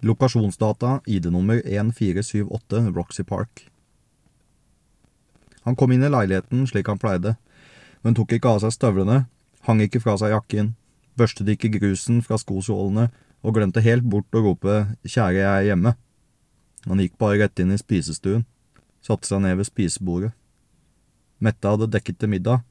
Lokasjonsdata 0.00 1.00
ID-nummer 1.06 1.60
1478 1.64 2.94
Roxy 2.96 3.22
Park. 3.22 3.66
Han 5.62 5.76
kom 5.76 5.92
inn 5.92 6.04
i 6.04 6.08
leiligheten 6.08 6.64
slik 6.68 6.88
han 6.88 7.00
pleide, 7.00 7.34
men 8.00 8.16
tok 8.16 8.32
ikke 8.32 8.54
av 8.54 8.62
seg 8.62 8.72
støvlene, 8.72 9.26
hang 9.68 9.82
ikke 9.84 10.00
fra 10.00 10.16
seg 10.16 10.32
jakken, 10.32 10.72
børstet 11.20 11.50
ikke 11.52 11.72
grusen 11.76 12.22
fra 12.24 12.38
skosålene 12.40 13.10
og 13.44 13.56
glemte 13.56 13.84
helt 13.84 14.06
bort 14.08 14.32
å 14.32 14.44
rope 14.44 14.78
kjære, 15.04 15.42
jeg 15.42 15.50
er 15.50 15.68
hjemme. 15.68 15.94
Han 16.88 17.04
gikk 17.04 17.18
bare 17.20 17.42
rett 17.42 17.60
inn 17.60 17.74
i 17.74 17.80
spisestuen, 17.80 18.46
satte 19.04 19.28
seg 19.28 19.44
ned 19.44 19.60
ved 19.60 19.68
spisebordet. 19.68 20.32
Mette 21.44 21.68
hadde 21.68 21.92
dekket 21.92 22.20
til 22.20 22.32
middag, 22.32 22.64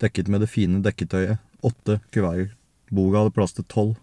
dekket 0.00 0.32
med 0.32 0.44
det 0.44 0.52
fine 0.52 0.80
dekketøyet, 0.84 1.40
åtte 1.64 2.00
kuverter. 2.12 2.54
Bordet 2.88 3.20
hadde 3.20 3.36
plass 3.36 3.52
til 3.56 3.68
tolv. 3.68 3.96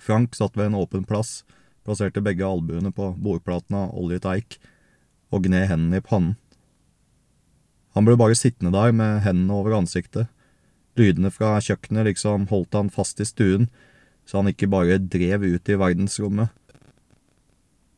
Frank 0.00 0.34
satt 0.36 0.56
ved 0.56 0.70
en 0.70 0.78
åpen 0.78 1.04
plass, 1.08 1.44
plasserte 1.86 2.22
begge 2.24 2.46
albuene 2.46 2.92
på 2.92 3.12
bordplaten 3.22 3.76
av 3.78 3.94
oljet 3.96 4.26
eik 4.28 4.58
og 5.32 5.46
gned 5.46 5.68
hendene 5.70 6.00
i 6.00 6.04
pannen. 6.04 6.36
Han 7.96 8.04
ble 8.04 8.16
bare 8.20 8.36
sittende 8.36 8.74
der 8.74 8.92
med 8.92 9.22
hendene 9.24 9.56
over 9.56 9.78
ansiktet. 9.78 10.28
Lydene 11.00 11.30
fra 11.32 11.54
kjøkkenet 11.64 12.10
liksom 12.10 12.48
holdt 12.50 12.76
han 12.76 12.92
fast 12.92 13.20
i 13.20 13.28
stuen, 13.28 13.70
så 14.28 14.40
han 14.42 14.50
ikke 14.50 14.68
bare 14.68 14.98
drev 15.00 15.46
ut 15.46 15.68
i 15.70 15.78
verdensrommet. 15.80 16.52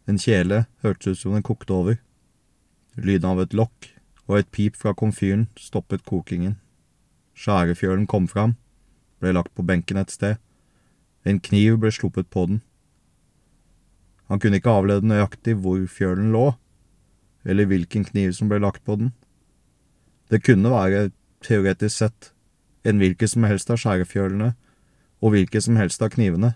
En 0.09 0.21
kjele 0.21 0.67
hørtes 0.85 1.19
ut 1.19 1.23
som 1.23 1.35
den 1.35 1.45
kokte 1.47 1.75
over. 1.75 1.99
Lyden 2.95 3.29
av 3.29 3.43
et 3.43 3.55
lokk 3.57 3.91
og 4.29 4.39
et 4.39 4.51
pip 4.55 4.77
fra 4.79 4.95
komfyren 4.95 5.49
stoppet 5.59 6.05
kokingen. 6.07 6.57
Skjærefjølen 7.39 8.07
kom 8.11 8.27
fram, 8.31 8.57
ble 9.19 9.35
lagt 9.35 9.55
på 9.55 9.67
benken 9.67 10.01
et 10.01 10.15
sted. 10.15 10.39
En 11.27 11.41
kniv 11.41 11.79
ble 11.83 11.91
sluppet 11.93 12.31
på 12.31 12.47
den. 12.47 12.61
Han 14.29 14.41
kunne 14.41 14.61
ikke 14.61 14.75
avlede 14.77 15.09
nøyaktig 15.09 15.57
hvor 15.63 15.81
fjølen 15.89 16.33
lå, 16.35 16.53
eller 17.49 17.69
hvilken 17.69 18.05
kniv 18.05 18.35
som 18.37 18.51
ble 18.51 18.61
lagt 18.61 18.85
på 18.85 18.99
den. 19.01 19.13
Det 20.29 20.43
kunne 20.45 20.71
være, 20.71 21.11
teoretisk 21.45 21.95
sett, 21.97 22.33
en 22.85 23.01
hvilken 23.01 23.31
som 23.31 23.47
helst 23.49 23.71
av 23.71 23.79
skjærefjølene 23.81 24.53
og 25.23 25.35
hvilken 25.35 25.65
som 25.65 25.79
helst 25.79 26.03
av 26.05 26.13
knivene. 26.15 26.53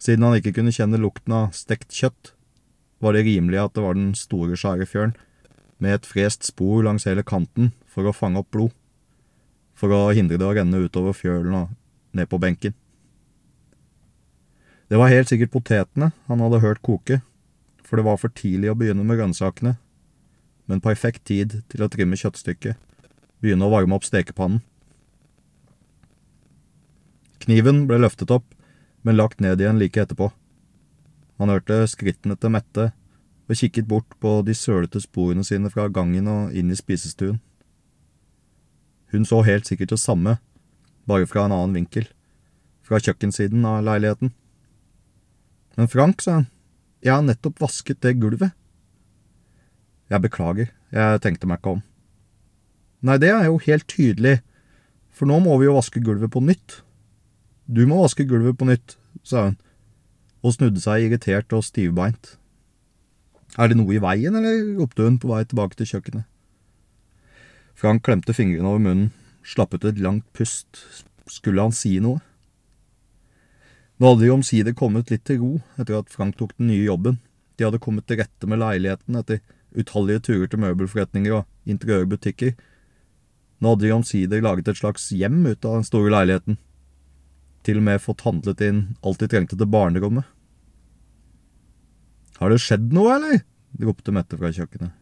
Siden 0.00 0.24
han 0.24 0.38
ikke 0.38 0.54
kunne 0.56 0.72
kjenne 0.72 1.00
lukten 1.00 1.34
av 1.36 1.52
stekt 1.56 1.92
kjøtt, 1.92 2.32
var 3.00 3.16
det 3.16 3.26
rimelig 3.28 3.60
at 3.62 3.76
det 3.76 3.84
var 3.84 3.96
den 3.96 4.14
store 4.16 4.56
skjærefjølen, 4.58 5.14
med 5.80 5.96
et 5.96 6.08
frest 6.08 6.44
spor 6.44 6.82
langs 6.84 7.06
hele 7.08 7.24
kanten 7.24 7.70
for 7.88 8.04
å 8.04 8.16
fange 8.16 8.40
opp 8.42 8.50
blod, 8.52 8.74
for 9.72 9.92
å 9.96 10.00
hindre 10.16 10.36
det 10.40 10.44
å 10.44 10.56
renne 10.56 10.82
utover 10.84 11.16
fjølen 11.16 11.56
og 11.56 11.76
ned 12.16 12.28
på 12.30 12.38
benken. 12.42 12.74
Det 14.90 14.98
var 14.98 15.12
helt 15.12 15.30
sikkert 15.30 15.52
potetene 15.54 16.10
han 16.26 16.40
hadde 16.42 16.62
hørt 16.64 16.82
koke, 16.82 17.20
for 17.86 17.98
det 17.98 18.06
var 18.06 18.18
for 18.18 18.32
tidlig 18.34 18.72
å 18.72 18.78
begynne 18.78 19.04
med 19.06 19.20
grønnsakene, 19.20 19.76
men 20.66 20.82
perfekt 20.82 21.24
tid 21.30 21.60
til 21.70 21.84
å 21.84 21.90
trimme 21.90 22.18
kjøttstykket, 22.18 22.78
begynne 23.42 23.66
å 23.66 23.72
varme 23.72 23.94
opp 23.94 24.06
stekepannen. 24.06 24.62
Kniven 27.40 27.86
ble 27.88 28.00
løftet 28.02 28.30
opp, 28.34 28.46
men 29.02 29.16
lagt 29.16 29.40
ned 29.40 29.62
igjen 29.62 29.78
like 29.80 30.02
etterpå. 30.02 30.28
Han 31.40 31.48
hørte 31.48 31.86
skrittene 31.88 32.36
til 32.36 32.52
Mette 32.52 32.90
og 33.50 33.56
kikket 33.56 33.88
bort 33.88 34.18
på 34.22 34.36
de 34.46 34.54
sølete 34.54 35.00
sporene 35.02 35.42
sine 35.46 35.70
fra 35.72 35.88
gangen 35.90 36.28
og 36.30 36.52
inn 36.54 36.70
i 36.70 36.78
spisestuen. 36.78 37.40
Hun 39.10 39.24
så 39.26 39.40
helt 39.42 39.66
sikkert 39.66 39.94
det 39.94 39.98
samme, 39.98 40.36
bare 41.08 41.28
fra 41.28 41.46
en 41.46 41.54
annen 41.54 41.76
vinkel, 41.80 42.08
fra 42.84 43.00
kjøkkensiden 43.00 43.64
av 43.66 43.84
leiligheten. 43.86 44.32
Men 45.78 45.88
Frank, 45.88 46.20
sa 46.24 46.40
han, 46.40 46.48
jeg 47.00 47.14
har 47.14 47.24
nettopp 47.24 47.62
vasket 47.62 48.02
det 48.04 48.18
gulvet. 48.20 48.52
Jeg 50.10 50.24
beklager, 50.24 50.72
jeg 50.92 51.22
tenkte 51.24 51.48
meg 51.48 51.60
ikke 51.60 51.76
om. 51.78 51.82
Nei, 53.06 53.16
det 53.22 53.30
er 53.32 53.46
jo 53.46 53.60
helt 53.64 53.86
tydelig, 53.88 54.40
for 55.14 55.30
nå 55.30 55.38
må 55.44 55.56
vi 55.60 55.68
jo 55.68 55.76
vaske 55.78 56.02
gulvet 56.04 56.32
på 56.34 56.42
nytt. 56.44 56.80
Du 57.70 57.86
må 57.88 58.02
vaske 58.02 58.26
gulvet 58.28 58.58
på 58.58 58.68
nytt, 58.68 58.98
sa 59.24 59.48
hun, 59.48 59.56
og 60.44 60.56
snudde 60.56 60.82
seg 60.82 61.06
irritert 61.06 61.52
og 61.56 61.64
stivbeint. 61.64 62.34
Er 63.58 63.70
det 63.70 63.78
noe 63.78 63.94
i 63.94 64.02
veien, 64.02 64.36
eller? 64.36 64.76
ropte 64.78 65.06
hun 65.06 65.18
på 65.22 65.30
vei 65.30 65.42
tilbake 65.46 65.78
til 65.78 65.88
kjøkkenet. 65.94 66.26
Frank 67.78 68.04
klemte 68.04 68.34
fingrene 68.36 68.68
over 68.68 68.82
munnen, 68.84 69.10
slapp 69.42 69.74
ut 69.74 69.86
et 69.88 70.00
langt 70.02 70.26
pust, 70.36 70.82
skulle 71.30 71.62
han 71.62 71.74
si 71.74 71.98
noe? 72.02 72.20
Nå 74.00 74.12
hadde 74.12 74.24
de 74.24 74.32
omsider 74.32 74.76
kommet 74.76 75.10
litt 75.12 75.26
til 75.28 75.42
ro 75.42 75.52
etter 75.76 75.98
at 75.98 76.12
Frank 76.12 76.38
tok 76.38 76.54
den 76.56 76.70
nye 76.72 76.86
jobben, 76.86 77.18
de 77.56 77.66
hadde 77.66 77.82
kommet 77.82 78.06
til 78.08 78.20
rette 78.22 78.48
med 78.48 78.62
leiligheten 78.62 79.18
etter 79.20 79.42
utallige 79.76 80.24
turer 80.30 80.48
til 80.50 80.62
møbelforretninger 80.62 81.36
og 81.36 81.70
interiørbutikker. 81.70 82.54
Nå 83.60 83.74
hadde 83.74 83.84
de 83.86 83.92
omsider 83.92 84.42
laget 84.42 84.70
et 84.72 84.80
slags 84.80 85.10
hjem 85.12 85.42
ut 85.44 85.64
av 85.68 85.76
den 85.78 85.86
store 85.86 86.12
leiligheten 86.14 86.56
til 87.66 87.80
og 87.80 87.84
med 87.86 88.00
fått 88.00 88.24
handlet 88.24 88.62
inn 88.64 88.80
alt 89.04 89.20
de 89.20 89.28
trengte 89.28 89.58
til 89.58 89.68
barnerommet. 89.68 90.24
Har 92.40 92.52
det 92.52 92.62
skjedd 92.64 92.88
noe, 92.96 93.18
eller? 93.18 93.42
ropte 93.84 94.12
Mette 94.16 94.38
fra 94.40 94.48
kjøkkenet. 94.48 94.94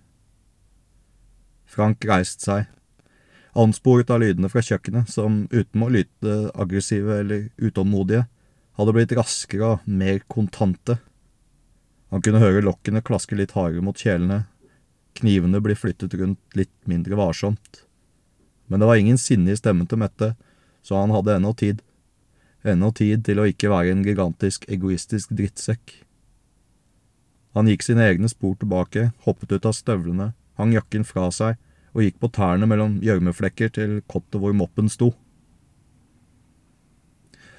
Frank 1.68 2.02
reiste 2.08 2.48
seg, 2.48 2.66
ansporet 3.56 4.10
av 4.10 4.22
lydene 4.22 4.50
fra 4.52 4.62
kjøkkenet, 4.64 5.10
som 5.12 5.46
uten 5.50 5.84
å 5.84 5.90
lyte 5.92 6.36
aggressive 6.58 7.20
eller 7.22 7.48
utålmodige, 7.56 8.26
hadde 8.78 8.94
blitt 8.94 9.14
raskere 9.18 9.72
og 9.74 9.88
mer 9.90 10.20
kontante. 10.30 10.98
Han 12.12 12.22
kunne 12.24 12.42
høre 12.42 12.64
lokkene 12.64 13.02
klaske 13.04 13.36
litt 13.36 13.56
hardere 13.56 13.84
mot 13.84 13.98
kjelene, 13.98 14.44
knivene 15.18 15.60
bli 15.60 15.74
flyttet 15.76 16.14
rundt 16.14 16.58
litt 16.58 16.74
mindre 16.88 17.18
varsomt. 17.18 17.84
Men 18.68 18.80
det 18.80 18.88
var 18.88 19.00
ingen 19.00 19.18
sinne 19.18 19.52
i 19.52 19.58
stemmen 19.58 19.88
til 19.88 20.00
Mette, 20.00 20.34
så 20.84 21.00
han 21.00 21.12
hadde 21.12 21.36
ennå 21.36 21.52
tid 21.58 21.82
ennå 22.66 22.90
tid 22.92 23.22
til 23.26 23.38
å 23.40 23.46
ikke 23.48 23.70
være 23.70 23.92
en 23.94 24.04
gigantisk 24.04 24.64
egoistisk 24.68 25.30
drittsekk. 25.36 25.92
Han 27.56 27.70
gikk 27.70 27.84
sine 27.86 28.04
egne 28.04 28.28
spor 28.30 28.56
tilbake, 28.58 29.10
hoppet 29.24 29.54
ut 29.54 29.68
av 29.68 29.76
støvlene, 29.76 30.32
hang 30.58 30.74
jakken 30.74 31.06
fra 31.06 31.28
seg 31.34 31.56
og 31.98 32.04
gikk 32.04 32.20
på 32.22 32.30
tærne 32.30 32.66
mellom 32.70 33.00
gjørmeflekker 33.02 33.72
til 33.74 33.96
kottet 34.06 34.38
hvor 34.38 34.54
moppen 34.54 34.86
sto. 34.92 35.10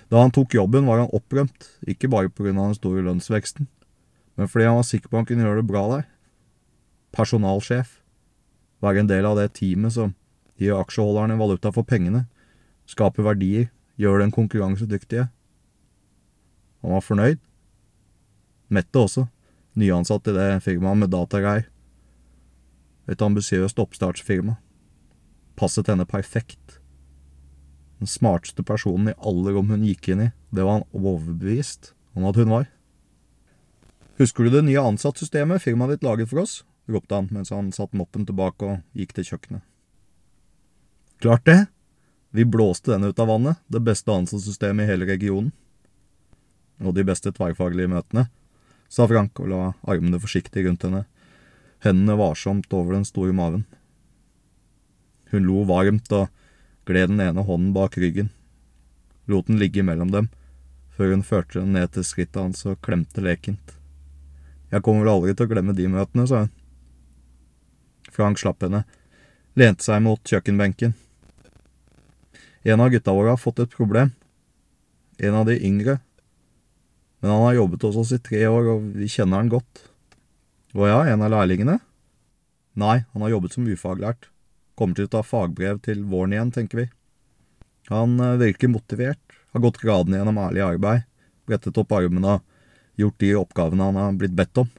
Da 0.09 0.23
han 0.23 0.31
tok 0.33 0.55
jobben, 0.55 0.87
var 0.87 1.03
han 1.03 1.11
opprømt, 1.13 1.67
ikke 1.85 2.09
bare 2.09 2.31
på 2.31 2.45
grunn 2.45 2.57
av 2.57 2.71
den 2.71 2.79
store 2.79 3.03
lønnsveksten, 3.05 3.67
men 4.39 4.47
fordi 4.49 4.69
han 4.69 4.79
var 4.79 4.87
sikker 4.87 5.11
på 5.11 5.19
han 5.19 5.27
kunne 5.27 5.43
gjøre 5.43 5.59
det 5.59 5.69
bra 5.69 5.83
der. 5.91 6.05
Personalsjef. 7.13 7.97
Være 8.79 9.03
en 9.03 9.09
del 9.11 9.27
av 9.27 9.35
det 9.35 9.49
teamet 9.59 9.91
som 9.91 10.15
gir 10.57 10.79
aksjeholderne 10.79 11.35
valuta 11.37 11.73
for 11.75 11.83
pengene, 11.83 12.23
skaper 12.87 13.27
verdier 13.27 13.67
gjør 13.99 14.23
dem 14.23 14.31
konkurransedyktige. 14.31 15.27
Han 16.79 16.95
var 16.95 17.03
fornøyd. 17.03 17.43
Mette 18.71 19.01
også, 19.03 19.25
nyansatt 19.75 20.31
i 20.31 20.37
det 20.37 20.47
firmaet 20.63 21.03
med 21.03 21.11
datagreier. 21.11 21.67
Et 23.09 23.21
ambisiøst 23.25 23.79
oppstartsfirma. 23.81 24.59
Passet 25.57 25.89
henne 25.89 26.05
perfekt. 26.05 26.77
Den 27.99 28.07
smarteste 28.07 28.63
personen 28.63 29.11
i 29.11 29.17
alle 29.17 29.55
rom 29.55 29.71
hun 29.73 29.83
gikk 29.83 30.11
inn 30.13 30.27
i, 30.29 30.33
det 30.55 30.63
var 30.63 30.79
han 30.79 30.89
overbevist 30.95 31.93
om 32.15 32.27
at 32.29 32.37
hun 32.39 32.53
var. 32.53 32.69
Husker 34.19 34.45
du 34.45 34.53
det 34.53 34.65
nye 34.67 34.83
ansattsystemet 34.83 35.63
firmaet 35.63 35.97
ditt 35.97 36.05
laget 36.07 36.29
for 36.31 36.43
oss? 36.43 36.61
ropte 36.89 37.15
han 37.15 37.27
mens 37.31 37.51
han 37.53 37.69
satte 37.75 37.97
moppen 37.97 38.25
tilbake 38.25 38.65
og 38.65 38.97
gikk 38.97 39.13
til 39.15 39.27
kjøkkenet. 39.27 39.61
Klart 41.21 41.45
det, 41.45 41.59
vi 42.31 42.45
blåste 42.45 42.93
den 42.93 43.09
ut 43.09 43.19
av 43.19 43.29
vannet, 43.29 43.59
det 43.67 43.81
beste 43.83 44.13
ansattsystemet 44.13 44.85
i 44.85 44.91
hele 44.91 45.07
regionen. 45.09 45.51
Og 46.79 46.95
de 46.95 47.03
beste 47.03 47.33
tverrfaglige 47.35 47.91
møtene, 47.91 48.29
sa 48.89 49.05
Frank 49.09 49.37
og 49.43 49.51
la 49.51 49.61
armene 49.83 50.21
forsiktig 50.21 50.63
rundt 50.65 50.85
henne, 50.87 51.03
hendene 51.85 52.17
varsomt 52.19 52.73
over 52.73 52.97
den 52.97 53.07
store 53.07 53.33
maven. 53.35 53.65
Hun 55.31 55.45
lo 55.45 55.63
varmt 55.69 56.11
og 56.15 56.29
gled 56.89 57.11
den 57.11 57.23
ene 57.23 57.45
hånden 57.45 57.73
bak 57.75 57.97
ryggen, 58.01 58.31
lot 59.29 59.47
den 59.47 59.59
ligge 59.61 59.83
mellom 59.85 60.13
dem, 60.13 60.29
før 60.89 61.13
hun 61.13 61.25
førte 61.25 61.61
den 61.61 61.75
ned 61.77 61.93
til 61.93 62.07
skrittet 62.07 62.41
hans 62.41 62.65
og 62.65 62.81
klemte 62.85 63.21
lekent. 63.23 63.75
Jeg 64.69 64.85
kommer 64.85 65.05
vel 65.05 65.13
aldri 65.15 65.35
til 65.35 65.47
å 65.47 65.53
glemme 65.53 65.77
de 65.77 65.89
møtene, 65.89 66.25
sa 66.29 66.45
hun. 66.45 66.55
Frank 68.09 68.41
slapp 68.41 68.65
henne, 68.65 68.83
lente 69.57 69.85
seg 69.85 70.01
mot 70.03 70.21
kjøkkenbenken 70.25 70.97
en 72.63 72.81
av 72.81 72.89
gutta 72.89 73.13
våre 73.15 73.33
har 73.33 73.39
fått 73.39 73.61
et 73.63 73.71
problem. 73.71 74.11
En 75.17 75.35
av 75.35 75.45
de 75.47 75.55
yngre. 75.65 75.99
Men 77.19 77.31
han 77.31 77.45
har 77.47 77.59
jobbet 77.59 77.85
hos 77.87 77.99
oss 77.99 78.11
i 78.15 78.19
tre 78.23 78.45
år, 78.47 78.67
og 78.75 78.91
vi 78.99 79.07
kjenner 79.11 79.41
han 79.41 79.51
godt. 79.51 79.85
Å 80.77 80.85
ja, 80.85 80.99
en 81.09 81.23
av 81.25 81.31
lærlingene? 81.33 81.79
Nei, 82.77 82.99
han 83.09 83.23
har 83.25 83.31
jobbet 83.33 83.55
som 83.55 83.65
ufaglært. 83.65 84.27
Kommer 84.77 84.95
til 84.95 85.07
å 85.07 85.13
ta 85.15 85.23
fagbrev 85.25 85.79
til 85.85 86.03
våren 86.05 86.35
igjen, 86.35 86.51
tenker 86.53 86.83
vi. 86.83 86.85
Han 87.89 88.19
eh, 88.21 88.37
virker 88.37 88.69
motivert, 88.69 89.37
har 89.55 89.63
gått 89.63 89.81
gradene 89.81 90.19
gjennom 90.19 90.37
ærlig 90.37 90.61
arbeid, 90.61 91.07
brettet 91.49 91.79
opp 91.81 91.95
armene 91.97 92.37
og 92.37 93.01
gjort 93.01 93.17
de 93.23 93.33
oppgavene 93.39 93.89
han 93.89 93.97
har 93.97 94.15
blitt 94.21 94.37
bedt 94.37 94.61
om. 94.61 94.69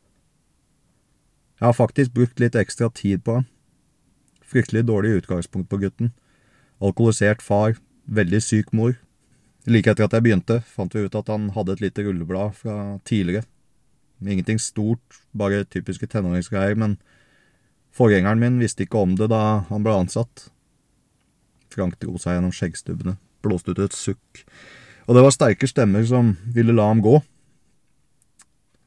Jeg 1.58 1.66
har 1.66 1.76
faktisk 1.76 2.14
brukt 2.14 2.40
litt 2.40 2.56
ekstra 2.56 2.88
tid 2.94 3.25
på 3.26 3.40
ham. 3.40 3.48
Fryktelig 4.46 4.87
dårlig 4.87 5.19
utgangspunkt 5.19 5.69
på 5.72 5.82
gutten. 5.82 6.14
Alkoholisert 6.81 7.42
far, 7.42 7.75
veldig 8.06 8.40
syk 8.46 8.70
mor. 8.72 8.94
Like 9.66 9.90
etter 9.90 10.06
at 10.06 10.14
jeg 10.16 10.25
begynte, 10.25 10.62
fant 10.64 10.94
vi 10.94 11.02
ut 11.04 11.19
at 11.19 11.28
han 11.28 11.50
hadde 11.56 11.76
et 11.76 11.82
lite 11.84 12.06
rulleblad 12.06 12.54
fra 12.62 12.76
tidligere. 13.04 13.44
Ingenting 14.20 14.61
stort, 14.61 15.22
bare 15.32 15.64
typiske 15.64 16.06
tenåringsgreier, 16.11 16.76
men 16.76 16.99
forgjengeren 17.96 18.40
min 18.43 18.58
visste 18.61 18.84
ikke 18.84 19.00
om 19.00 19.17
det 19.17 19.31
da 19.32 19.64
han 19.70 19.87
ble 19.87 19.94
ansatt. 20.02 20.49
Frank 21.72 21.96
dro 22.02 22.19
seg 22.20 22.37
gjennom 22.37 22.52
skjeggstubbene, 22.55 23.17
blåste 23.44 23.72
ut 23.72 23.82
et 23.87 23.96
sukk, 23.96 24.44
og 25.08 25.17
det 25.17 25.25
var 25.25 25.34
sterke 25.34 25.69
stemmer 25.70 26.05
som 26.06 26.34
ville 26.55 26.75
la 26.76 26.90
ham 26.90 27.00
gå. 27.05 27.17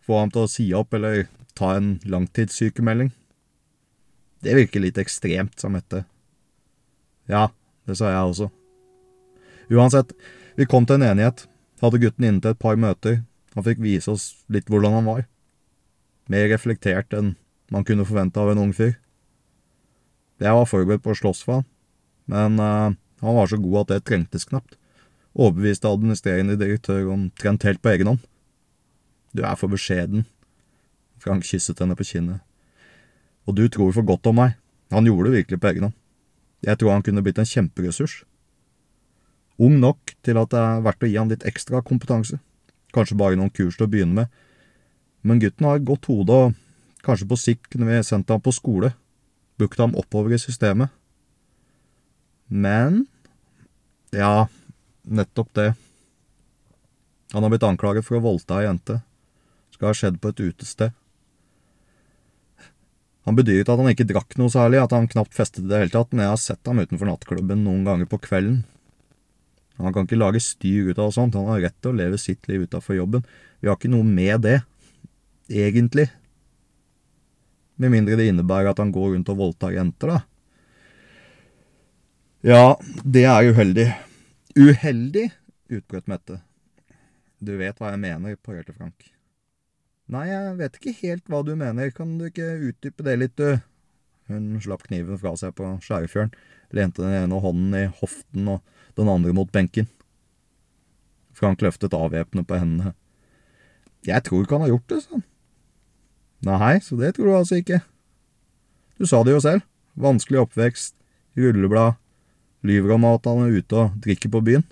Få 0.04 0.20
ham 0.20 0.32
til 0.32 0.46
å 0.46 0.52
si 0.52 0.70
opp 0.76 0.94
eller 0.94 1.26
ta 1.58 1.74
en 1.78 1.98
langtidssykemelding. 2.06 3.12
Det 4.44 4.56
virker 4.58 4.84
litt 4.84 5.00
ekstremt, 5.00 5.56
sa 5.60 5.72
Mette. 5.72 6.04
Ja, 7.32 7.48
det 7.88 7.96
sa 7.98 8.12
jeg 8.12 8.32
også. 8.34 8.50
Uansett, 9.72 10.12
vi 10.60 10.68
kom 10.68 10.86
til 10.86 11.00
en 11.00 11.08
enighet. 11.14 11.46
Hadde 11.84 12.02
gutten 12.04 12.28
inne 12.28 12.44
til 12.44 12.52
et 12.52 12.60
par 12.60 12.76
møter. 12.80 13.22
Han 13.54 13.66
fikk 13.66 13.82
vise 13.84 14.12
oss 14.12 14.28
litt 14.52 14.70
hvordan 14.72 14.98
han 14.98 15.08
var. 15.08 15.26
Mer 16.32 16.48
reflektert 16.52 17.14
enn 17.14 17.36
man 17.74 17.86
kunne 17.88 18.06
forvente 18.08 18.40
av 18.42 18.52
en 18.52 18.62
ung 18.66 18.74
fyr. 18.76 18.96
Jeg 20.42 20.56
var 20.58 20.68
forberedt 20.68 21.04
på 21.06 21.14
å 21.14 21.18
slåss 21.18 21.44
for 21.46 21.62
han, 21.62 21.68
men 22.32 22.60
uh, 22.60 22.96
han 23.24 23.38
var 23.38 23.50
så 23.50 23.60
god 23.62 23.84
at 23.84 23.94
det 23.94 24.06
trengtes 24.10 24.48
knapt. 24.50 24.76
Overbeviste 25.34 25.90
administrerende 25.90 26.58
direktør 26.60 27.12
omtrent 27.14 27.66
helt 27.68 27.82
på 27.82 27.94
egen 27.94 28.12
hånd. 28.12 28.26
Du 29.34 29.42
er 29.46 29.58
for 29.58 29.72
beskjeden. 29.72 30.28
Frank 31.24 31.48
kysset 31.48 31.80
henne 31.82 31.98
på 31.98 32.06
kinnet. 32.06 32.44
Og 33.48 33.58
du 33.58 33.66
tror 33.72 33.94
for 33.96 34.06
godt 34.06 34.28
om 34.30 34.38
meg. 34.42 34.58
Han 34.94 35.08
gjorde 35.08 35.32
det 35.32 35.40
virkelig 35.42 35.62
på 35.62 35.72
egen 35.72 35.88
hånd. 35.88 35.98
Jeg 36.64 36.80
tror 36.80 36.94
han 36.94 37.04
kunne 37.06 37.24
blitt 37.26 37.40
en 37.42 37.50
kjemperessurs. 37.50 38.22
Ung 39.62 39.80
nok 39.82 40.14
til 40.26 40.38
at 40.40 40.52
det 40.54 40.60
er 40.60 40.84
verdt 40.86 41.06
å 41.06 41.10
gi 41.10 41.18
han 41.20 41.32
litt 41.32 41.46
ekstra 41.48 41.82
kompetanse. 41.86 42.38
Kanskje 42.94 43.18
bare 43.18 43.38
noen 43.40 43.54
kurs 43.54 43.78
til 43.78 43.88
å 43.88 43.92
begynne 43.92 44.24
med. 44.24 44.42
Men 45.24 45.40
gutten 45.42 45.68
har 45.68 45.80
et 45.80 45.88
godt 45.88 46.10
hode, 46.12 46.34
og 46.34 47.06
kanskje 47.06 47.30
på 47.30 47.40
sikt 47.40 47.70
kunne 47.72 47.88
vi 47.90 48.02
sendt 48.06 48.30
ham 48.30 48.44
på 48.44 48.54
skole. 48.56 48.94
Booket 49.60 49.86
ham 49.86 49.96
oppover 50.00 50.36
i 50.36 50.42
systemet. 50.42 50.94
Men 52.50 53.08
Ja, 54.14 54.48
nettopp 55.10 55.50
det. 55.58 55.74
Han 57.34 57.42
har 57.42 57.50
blitt 57.50 57.66
anklaget 57.66 58.06
for 58.06 58.20
å 58.20 58.22
voldta 58.22 58.60
ei 58.60 58.68
jente. 58.68 59.00
Skal 59.74 59.90
ha 59.90 59.98
skjedd 59.98 60.20
på 60.22 60.30
et 60.30 60.44
utested. 60.44 60.94
Han 63.26 63.38
bedyret 63.40 63.72
at 63.72 63.80
han 63.80 63.90
ikke 63.90 64.06
drakk 64.06 64.36
noe 64.38 64.52
særlig, 64.54 64.84
at 64.84 64.94
han 64.94 65.08
knapt 65.10 65.34
festet 65.34 65.64
i 65.64 65.70
det 65.72 65.80
hele 65.82 65.94
tatt, 65.96 66.12
men 66.12 66.26
jeg 66.26 66.34
har 66.34 66.42
sett 66.44 66.70
ham 66.70 66.82
utenfor 66.84 67.10
nattklubben 67.10 67.64
noen 67.66 67.88
ganger 67.88 68.10
på 68.12 68.20
kvelden. 68.28 68.62
Han 69.82 69.94
kan 69.94 70.06
ikke 70.06 70.20
lage 70.20 70.42
styr 70.44 70.92
ut 70.92 71.00
av 71.02 71.14
sånt, 71.16 71.36
han 71.38 71.50
har 71.50 71.64
rett 71.66 71.78
til 71.82 71.94
å 71.94 71.98
leve 71.98 72.20
sitt 72.22 72.46
liv 72.50 72.68
utafor 72.68 72.98
jobben. 72.98 73.24
Vi 73.60 73.70
har 73.70 73.78
ikke 73.80 73.92
noe 73.94 74.06
med 74.06 74.44
det, 74.46 74.60
egentlig. 75.50 76.10
Med 77.82 77.94
mindre 77.96 78.20
det 78.20 78.30
innebærer 78.30 78.72
at 78.74 78.82
han 78.84 78.94
går 78.94 79.16
rundt 79.16 79.32
og 79.34 79.40
voldtar 79.40 79.74
jenter, 79.74 80.14
da. 80.14 80.20
Ja, 82.44 82.64
det 83.08 83.24
er 83.26 83.50
uheldig. 83.50 83.88
Uheldig, 84.60 85.30
utbrøt 85.72 86.10
Mette. 86.12 86.42
Du 87.44 87.56
vet 87.60 87.80
hva 87.80 87.94
jeg 87.94 88.04
mener, 88.04 88.38
parerte 88.40 88.76
Frank. 88.76 89.10
Nei, 90.12 90.28
jeg 90.28 90.58
vet 90.60 90.78
ikke 90.78 90.94
helt 91.00 91.30
hva 91.32 91.40
du 91.48 91.54
mener, 91.58 91.90
kan 91.96 92.18
du 92.20 92.28
ikke 92.28 92.50
utdype 92.70 93.06
det 93.08 93.16
litt, 93.22 93.40
du? 93.40 93.64
Hun 94.32 94.60
slapp 94.64 94.86
kniven 94.88 95.20
fra 95.20 95.34
seg 95.40 95.56
på 95.58 95.68
skjærefjøren, 95.84 96.32
lente 96.76 97.04
den 97.04 97.16
ene 97.24 97.40
hånden 97.44 97.76
i 97.80 97.88
hoften 98.02 98.52
og 98.54 98.62
den 99.00 99.10
andre 99.10 99.34
mot 99.34 99.52
benken. 99.52 99.88
Frank 101.34 101.62
løftet 101.62 101.96
avvæpnet 101.98 102.48
på 102.48 102.60
hendene. 102.60 102.94
Jeg 104.06 104.24
tror 104.24 104.44
ikke 104.44 104.60
han 104.60 104.66
har 104.68 104.74
gjort 104.76 104.90
det, 104.92 105.02
sa 105.04 105.18
han. 105.18 105.26
Nei, 106.44 106.76
så 106.84 106.98
det 107.00 107.14
tror 107.16 107.30
du 107.30 107.36
altså 107.38 107.60
ikke. 107.62 107.80
Du 109.00 109.08
sa 109.08 109.24
det 109.24 109.34
jo 109.34 109.42
selv. 109.44 109.64
Vanskelig 109.96 110.42
oppvekst, 110.42 110.96
rulleblad, 111.38 112.00
lyver 112.66 112.96
om 112.96 113.06
at 113.06 113.28
han 113.30 113.44
er 113.46 113.60
ute 113.60 113.78
og 113.78 113.98
drikker 114.04 114.32
på 114.34 114.42
byen. 114.44 114.66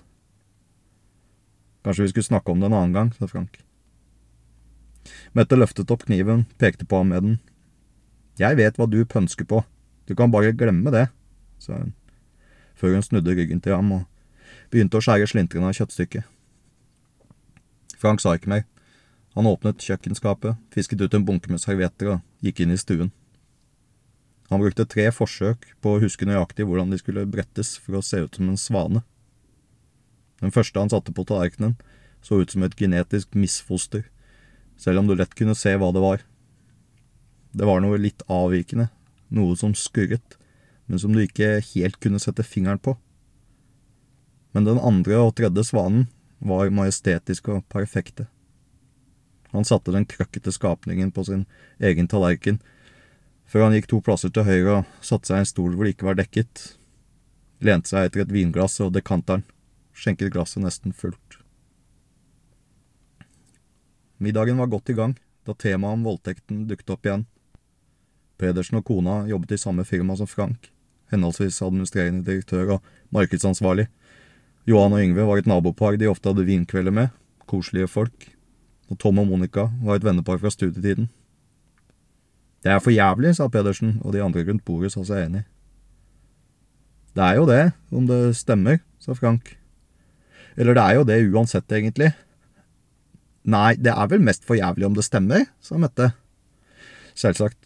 Kanskje 1.86 2.06
vi 2.06 2.12
skulle 2.12 2.30
snakke 2.30 2.52
om 2.52 2.60
det 2.60 2.68
en 2.68 2.76
annen 2.78 2.96
gang, 2.96 3.12
sa 3.14 3.28
Frank. 3.30 3.60
Mette 5.34 5.58
løftet 5.58 5.90
opp 5.90 6.04
kniven, 6.06 6.44
pekte 6.58 6.86
på 6.86 7.00
ham 7.00 7.10
med 7.14 7.26
den. 7.26 7.38
Jeg 8.38 8.58
vet 8.58 8.78
hva 8.78 8.86
du 8.90 9.02
pønsker 9.06 9.46
på, 9.48 9.62
du 10.06 10.14
kan 10.18 10.32
bare 10.32 10.54
glemme 10.56 10.90
det, 10.94 11.08
sa 11.62 11.78
hun, 11.78 11.92
før 12.78 12.96
hun 12.96 13.04
snudde 13.06 13.34
ryggen 13.36 13.60
til 13.62 13.76
ham 13.76 13.92
og 13.94 14.06
begynte 14.72 14.98
å 14.98 15.04
skjære 15.04 15.28
slintrene 15.28 15.68
av 15.68 15.76
kjøttstykket. 15.76 16.24
Frank 18.00 18.22
sa 18.22 18.34
ikke 18.34 18.50
mer. 18.50 18.64
Han 19.36 19.48
åpnet 19.48 19.84
kjøkkenskapet, 19.84 20.58
fisket 20.74 21.00
ut 21.00 21.14
en 21.14 21.24
bunke 21.24 21.52
med 21.52 21.62
servietter 21.62 22.16
og 22.16 22.44
gikk 22.44 22.64
inn 22.64 22.74
i 22.74 22.80
stuen. 22.80 23.12
Han 24.50 24.60
brukte 24.60 24.84
tre 24.88 25.06
forsøk 25.14 25.70
på 25.80 25.94
å 25.94 26.00
huske 26.02 26.26
nøyaktig 26.28 26.66
hvordan 26.68 26.90
de 26.92 26.98
skulle 27.00 27.28
brettes 27.30 27.76
for 27.80 27.96
å 27.96 28.04
se 28.04 28.20
ut 28.24 28.36
som 28.36 28.50
en 28.50 28.60
svane. 28.60 29.04
Den 30.42 30.52
første 30.52 30.80
han 30.82 30.90
satte 30.92 31.14
på 31.14 31.24
tallerkenen, 31.28 31.78
så 32.20 32.42
ut 32.42 32.52
som 32.52 32.64
et 32.66 32.76
genetisk 32.78 33.32
misfoster 33.38 34.04
selv 34.82 35.02
om 35.02 35.08
du 35.08 35.14
lett 35.16 35.34
kunne 35.38 35.56
se 35.58 35.74
hva 35.78 35.92
det 35.94 36.02
var. 36.02 36.22
Det 37.52 37.68
var 37.68 37.82
noe 37.84 38.00
litt 38.00 38.24
avvikende, 38.32 38.88
noe 39.30 39.56
som 39.58 39.76
skurret, 39.78 40.36
men 40.88 41.00
som 41.00 41.14
du 41.14 41.22
ikke 41.22 41.60
helt 41.72 41.98
kunne 42.02 42.20
sette 42.22 42.44
fingeren 42.46 42.80
på. 42.82 42.96
Men 44.52 44.68
den 44.68 44.80
andre 44.80 45.18
og 45.22 45.34
tredje 45.38 45.64
svanen 45.64 46.06
var 46.38 46.72
majestetiske 46.74 47.52
og 47.58 47.66
perfekte. 47.72 48.26
Han 49.52 49.66
satte 49.68 49.92
den 49.92 50.06
krøkkete 50.08 50.52
skapningen 50.52 51.12
på 51.12 51.24
sin 51.28 51.44
egen 51.80 52.08
tallerken, 52.08 52.60
før 53.44 53.66
han 53.66 53.76
gikk 53.76 53.90
to 53.90 54.00
plasser 54.04 54.32
til 54.32 54.46
høyre 54.48 54.78
og 54.78 55.04
satte 55.04 55.28
seg 55.28 55.40
i 55.40 55.44
en 55.44 55.50
stol 55.50 55.74
hvor 55.74 55.84
det 55.84 55.96
ikke 55.96 56.08
var 56.08 56.16
dekket, 56.20 56.62
lente 57.60 57.92
seg 57.92 58.08
etter 58.08 58.24
et 58.24 58.32
vinglass 58.32 58.80
og 58.80 58.94
dekanteren, 58.96 59.44
skjenket 59.92 60.32
glasset 60.32 60.64
nesten 60.64 60.96
fullt. 60.96 61.38
Middagen 64.22 64.60
var 64.60 64.70
godt 64.72 64.92
i 64.92 64.96
gang 64.96 65.16
da 65.46 65.54
temaet 65.58 65.98
om 65.98 66.06
voldtekten 66.06 66.66
dukket 66.70 66.92
opp 66.94 67.06
igjen. 67.06 67.26
Pedersen 68.38 68.78
og 68.78 68.86
kona 68.86 69.22
jobbet 69.28 69.56
i 69.56 69.60
samme 69.60 69.84
firma 69.84 70.16
som 70.18 70.30
Frank, 70.30 70.70
henholdsvis 71.12 71.60
administrerende 71.66 72.24
direktør 72.26 72.76
og 72.76 72.92
markedsansvarlig. 73.14 73.88
Johan 74.68 74.94
og 74.94 75.02
Yngve 75.02 75.26
var 75.26 75.40
et 75.40 75.48
nabopar 75.50 75.96
de 75.98 76.06
ofte 76.10 76.30
hadde 76.30 76.46
vinkvelder 76.46 76.94
med, 76.94 77.10
koselige 77.50 77.90
folk. 77.90 78.28
Og 78.90 78.98
Tom 78.98 79.18
og 79.18 79.26
Monica 79.26 79.66
var 79.82 79.98
et 79.98 80.04
vennepar 80.06 80.38
fra 80.38 80.52
studietiden. 80.52 81.08
Det 82.62 82.70
er 82.70 82.78
for 82.78 82.94
jævlig, 82.94 83.34
sa 83.36 83.48
Pedersen, 83.50 83.96
og 84.04 84.12
de 84.14 84.22
andre 84.22 84.44
rundt 84.46 84.64
bordet 84.64 84.92
sa 84.94 85.02
seg 85.06 85.26
enig. 85.26 85.42
Det 87.16 87.24
er 87.24 87.40
jo 87.40 87.46
det, 87.48 87.62
om 87.90 88.06
det 88.06 88.36
stemmer, 88.38 88.78
sa 89.02 89.16
Frank. 89.18 89.56
Eller 90.56 90.76
det 90.78 90.82
er 90.82 90.94
jo 90.94 91.06
det 91.08 91.18
uansett, 91.32 91.72
egentlig. 91.72 92.12
Nei, 93.42 93.74
det 93.74 93.90
er 93.90 94.10
vel 94.12 94.22
mest 94.22 94.46
for 94.46 94.54
jævlig 94.54 94.86
om 94.86 94.94
det 94.94 95.04
stemmer, 95.04 95.48
sa 95.60 95.80
Mette. 95.80 96.12
Selvsagt. 97.18 97.58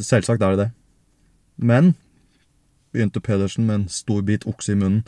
Selvsagt 0.00 0.42
er 0.42 0.56
det 0.56 0.64
det. 0.64 0.70
Men, 1.60 1.94
begynte 2.94 3.20
Pedersen 3.20 3.66
med 3.68 3.74
en 3.74 3.88
stor 3.92 4.24
bit 4.24 4.46
okse 4.48 4.72
i 4.72 4.78
munnen, 4.80 5.04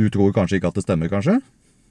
du 0.00 0.08
tror 0.08 0.32
kanskje 0.32 0.60
ikke 0.60 0.72
at 0.72 0.80
det 0.80 0.86
stemmer, 0.86 1.12
kanskje? 1.12 1.40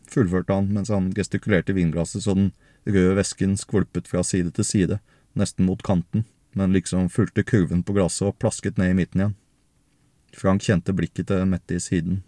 fullførte 0.09 0.55
han 0.55 0.71
mens 0.73 0.89
han 0.89 1.11
gestikulerte 1.13 1.75
vinglasset 1.77 2.25
så 2.25 2.33
den 2.33 2.47
røde 2.89 3.13
væsken 3.19 3.53
skvulpet 3.59 4.09
fra 4.09 4.23
side 4.25 4.49
til 4.57 4.65
side, 4.65 4.97
nesten 5.37 5.67
mot 5.67 5.83
kanten, 5.85 6.25
men 6.57 6.73
liksom 6.73 7.11
fulgte 7.13 7.45
kurven 7.45 7.83
på 7.85 7.93
glasset 7.93 8.31
og 8.31 8.39
plasket 8.41 8.79
ned 8.81 8.95
i 8.95 8.97
midten 8.97 9.21
igjen. 9.21 9.37
Frank 10.33 10.65
kjente 10.65 10.95
blikket 10.97 11.29
til 11.29 11.45
Mette 11.49 11.77
i 11.77 11.83
siden. 11.83 12.23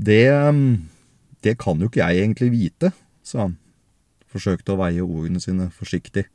Det 0.00 0.24
det 1.44 1.56
kan 1.60 1.80
jo 1.80 1.88
ikke 1.88 2.04
jeg 2.04 2.24
egentlig 2.24 2.50
vite, 2.52 2.90
sa 3.24 3.46
han, 3.46 3.56
forsøkte 4.28 4.74
å 4.74 4.80
veie 4.80 5.04
ordene 5.04 5.40
sine 5.40 5.70
forsiktig, 5.72 6.26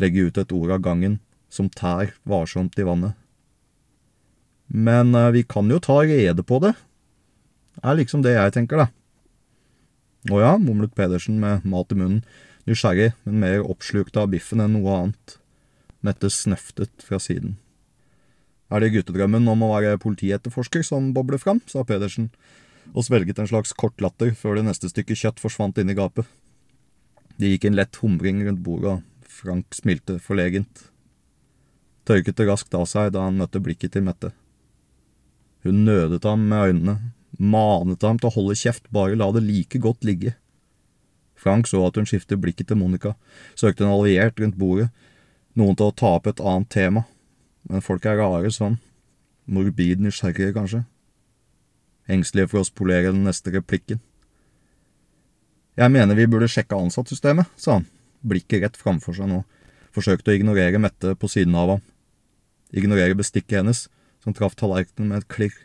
legge 0.00 0.26
ut 0.28 0.40
et 0.40 0.52
ord 0.52 0.74
av 0.76 0.84
gangen, 0.84 1.18
som 1.48 1.70
tær 1.72 2.12
varsomt 2.28 2.76
i 2.78 2.84
vannet. 2.86 3.16
Men 4.68 5.16
eh, 5.18 5.32
vi 5.34 5.42
kan 5.42 5.70
jo 5.72 5.80
ta 5.82 5.98
rede 6.04 6.44
på 6.46 6.60
det, 6.62 6.74
er 7.82 7.98
liksom 7.98 8.24
det 8.24 8.34
jeg 8.34 8.54
tenker, 8.56 8.84
da. 8.84 8.88
Å 10.30 10.40
ja, 10.42 10.52
mumlet 10.60 10.92
Pedersen 10.96 11.38
med 11.40 11.64
mat 11.64 11.92
i 11.94 11.96
munnen, 11.96 12.24
nysgjerrig, 12.68 13.14
men 13.24 13.40
mer 13.40 13.64
oppslukt 13.64 14.18
av 14.20 14.28
biffen 14.34 14.60
enn 14.60 14.74
noe 14.76 14.96
annet. 14.98 15.36
Mette 16.04 16.28
snøftet 16.32 17.04
fra 17.04 17.20
siden. 17.22 17.56
Er 18.70 18.84
det 18.84 18.92
guttedrømmen 18.94 19.48
om 19.50 19.64
å 19.64 19.72
være 19.72 19.98
politietterforsker 20.02 20.84
som 20.86 21.10
bobler 21.16 21.40
fram, 21.42 21.62
sa 21.66 21.82
Pedersen, 21.86 22.28
og 22.94 23.06
svelget 23.06 23.40
en 23.40 23.48
slags 23.50 23.72
kort 23.76 23.98
latter 24.02 24.34
før 24.36 24.58
det 24.58 24.66
neste 24.68 24.90
stykket 24.90 25.18
kjøtt 25.18 25.42
forsvant 25.42 25.78
inn 25.80 25.90
i 25.90 25.96
gapet. 25.98 26.28
Det 27.40 27.54
gikk 27.54 27.66
en 27.68 27.78
lett 27.78 27.98
humring 28.02 28.42
rundt 28.46 28.62
bordet, 28.64 28.98
og 29.00 29.32
Frank 29.40 29.74
smilte 29.74 30.18
forlegent. 30.22 30.84
Tørket 32.04 32.36
det 32.36 32.46
raskt 32.48 32.74
av 32.76 32.86
seg 32.90 33.14
da 33.14 33.24
han 33.26 33.38
møtte 33.40 33.62
blikket 33.62 33.94
til 33.94 34.04
Mette. 34.04 34.32
Hun 35.64 35.84
nødet 35.86 36.22
ham 36.24 36.44
med 36.50 36.70
øynene, 36.70 36.96
manet 37.38 38.02
ham 38.02 38.18
til 38.18 38.30
å 38.30 38.34
holde 38.34 38.58
kjeft, 38.58 38.88
bare 38.94 39.18
la 39.18 39.30
det 39.34 39.44
like 39.44 39.80
godt 39.82 40.04
ligge. 40.06 40.34
Frank 41.40 41.68
så 41.70 41.80
at 41.86 41.96
hun 41.96 42.08
skiftet 42.08 42.40
blikket 42.42 42.68
til 42.68 42.80
Monica, 42.80 43.14
søkte 43.56 43.86
en 43.86 43.94
alliert 43.94 44.40
rundt 44.40 44.58
bordet, 44.60 44.90
noen 45.56 45.76
til 45.76 45.88
å 45.88 45.96
ta 45.96 46.14
opp 46.18 46.28
et 46.30 46.42
annet 46.42 46.68
tema, 46.72 47.06
men 47.68 47.84
folk 47.84 48.04
er 48.06 48.20
rare 48.20 48.50
sånn, 48.52 48.78
morbid 49.50 50.02
nysgjerrige 50.04 50.52
kanskje, 50.56 50.82
engstelige 52.10 52.52
for 52.52 52.62
å 52.62 52.68
spolere 52.68 53.14
den 53.14 53.24
neste 53.26 53.52
replikken. 53.54 54.02
Jeg 55.80 55.94
mener 55.94 56.18
vi 56.18 56.28
burde 56.28 56.50
sjekke 56.50 56.76
ansattsystemet, 56.76 57.48
sa 57.56 57.78
han, 57.78 57.88
blikket 58.20 58.66
rett 58.66 58.76
framfor 58.76 59.16
seg 59.16 59.30
nå, 59.30 59.40
forsøkte 59.96 60.32
å 60.32 60.36
ignorere 60.36 60.78
Mette 60.82 61.14
på 61.16 61.30
siden 61.30 61.56
av 61.56 61.76
ham, 61.76 61.82
ignorere 62.70 63.16
bestikket 63.16 63.62
hennes, 63.62 63.86
som 64.20 64.36
traff 64.36 64.54
tallerkenen 64.58 65.08
med 65.08 65.22
et 65.22 65.30
klirr. 65.32 65.56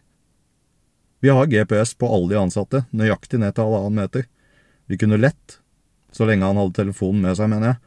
Vi 1.23 1.31
har 1.31 1.47
GPS 1.49 1.95
på 1.97 2.09
alle 2.11 2.33
de 2.33 2.39
ansatte, 2.39 2.83
nøyaktig 2.91 3.39
ned 3.41 3.55
til 3.55 3.65
halvannen 3.67 4.01
meter. 4.03 4.27
Vi 4.85 4.97
kunne 5.01 5.19
lett, 5.19 5.59
så 6.11 6.27
lenge 6.27 6.45
han 6.45 6.59
hadde 6.59 6.75
telefonen 6.77 7.23
med 7.25 7.37
seg, 7.39 7.49
mener 7.51 7.73
jeg, 7.73 7.79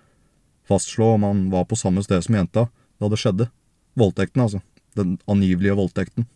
fastslå 0.69 1.15
om 1.15 1.27
han 1.29 1.45
var 1.53 1.69
på 1.69 1.79
samme 1.79 2.03
sted 2.05 2.25
som 2.25 2.39
jenta 2.39 2.67
da 2.99 3.11
det 3.13 3.21
skjedde. 3.21 3.49
Voldtekten, 3.99 4.43
altså. 4.45 4.63
Den 4.99 5.17
angivelige 5.31 5.77
voldtekten. 5.79 6.27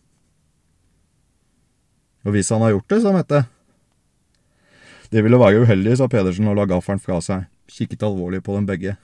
Og 2.22 2.36
hvis 2.36 2.52
han 2.54 2.62
har 2.62 2.76
gjort 2.76 2.90
det, 2.92 3.00
sa 3.02 3.12
Mette. 3.14 3.40
Det 5.12 5.22
ville 5.24 5.40
være 5.40 5.64
uheldig, 5.64 5.96
sa 5.98 6.08
Pedersen 6.08 6.48
og 6.48 6.56
la 6.56 6.68
gaffelen 6.70 7.02
fra 7.02 7.18
seg, 7.24 7.48
kikket 7.68 8.04
alvorlig 8.06 8.40
på 8.46 8.54
dem 8.56 8.68
begge. 8.68 8.94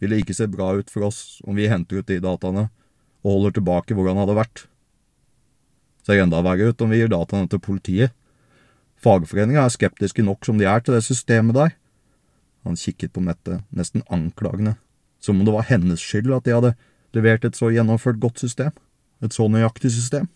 Ville 0.00 0.20
ikke 0.20 0.36
se 0.36 0.46
bra 0.48 0.72
ut 0.78 0.92
for 0.92 1.08
oss 1.08 1.40
om 1.44 1.56
vi 1.58 1.68
henter 1.68 2.00
ut 2.00 2.08
de 2.08 2.20
dataene 2.22 2.68
og 3.20 3.32
holder 3.34 3.56
tilbake 3.58 3.96
hvor 3.96 4.08
han 4.08 4.20
hadde 4.20 4.36
vært. 4.38 4.62
Ser 6.10 6.24
enda 6.24 6.40
verre 6.42 6.72
ut 6.72 6.80
om 6.82 6.90
vi 6.90 6.98
gir 6.98 7.10
dataene 7.12 7.46
til 7.46 7.60
politiet. 7.62 8.10
Fagforeninga 8.98 9.62
er 9.62 9.70
skeptiske 9.70 10.24
nok 10.26 10.42
som 10.42 10.58
de 10.58 10.66
er 10.66 10.82
til 10.82 10.96
det 10.96 11.04
systemet 11.06 11.54
der. 11.54 11.76
Han 12.66 12.74
kikket 12.76 13.12
på 13.14 13.22
Mette, 13.22 13.60
nesten 13.70 14.02
anklagende, 14.10 14.74
som 15.22 15.38
om 15.38 15.46
det 15.46 15.54
var 15.54 15.68
hennes 15.70 16.02
skyld 16.02 16.34
at 16.34 16.48
de 16.48 16.56
hadde 16.56 16.74
levert 17.14 17.46
et 17.46 17.54
så 17.54 17.70
gjennomført 17.70 18.18
godt 18.20 18.42
system, 18.42 18.74
et 19.22 19.36
så 19.36 19.46
nøyaktig 19.46 19.92
system. 19.94 20.26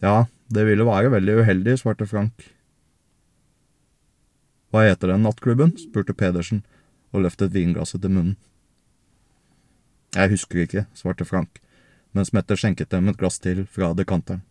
Ja, 0.00 0.24
det 0.48 0.64
ville 0.64 0.88
være 0.88 1.12
veldig 1.12 1.36
uheldig, 1.44 1.78
svarte 1.78 2.08
Frank. 2.08 2.48
Hva 4.72 4.88
heter 4.88 5.12
den 5.12 5.28
nattklubben? 5.28 5.76
spurte 5.76 6.16
Pedersen 6.16 6.64
og 7.12 7.26
løftet 7.26 7.52
vinglasset 7.52 8.00
til 8.00 8.16
munnen. 8.16 8.36
Jeg 10.16 10.32
husker 10.32 10.64
ikke, 10.64 10.88
svarte 10.96 11.28
Frank, 11.28 11.60
mens 12.12 12.32
Mette 12.32 12.56
skjenket 12.56 12.90
dem 12.90 13.08
et 13.08 13.18
glass 13.18 13.38
til 13.38 13.64
fra 13.70 13.92
dekanteren. 13.94 14.42